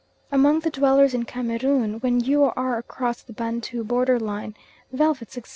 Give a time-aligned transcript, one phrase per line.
[0.31, 4.55] Among the dwellers in Cameroon, when you are across the Bantu border line,
[4.91, 5.49] velvets, etc.